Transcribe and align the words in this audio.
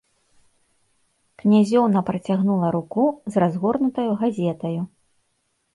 Князёўна 1.43 1.99
працягнула 2.09 2.67
руку 2.77 3.03
з 3.37 3.45
разгорнутаю 3.45 4.11
газетаю. 4.25 4.81